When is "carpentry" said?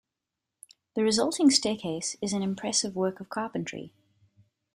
3.29-3.93